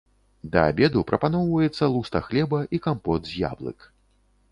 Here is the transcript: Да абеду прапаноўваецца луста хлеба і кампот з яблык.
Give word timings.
Да 0.53 0.61
абеду 0.69 1.03
прапаноўваецца 1.11 1.89
луста 1.97 2.21
хлеба 2.29 2.63
і 2.79 2.81
кампот 2.87 3.21
з 3.33 3.37
яблык. 3.49 3.79